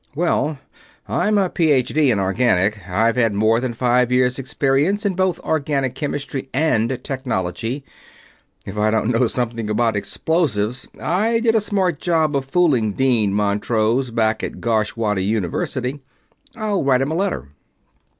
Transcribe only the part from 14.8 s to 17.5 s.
Whatta University. I'll write 'em a letter."